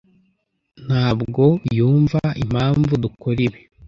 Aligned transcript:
ntabwo 0.85 1.43
yumva 1.77 2.19
impamvu 2.43 2.91
dukora 3.03 3.39
ibi. 3.47 3.59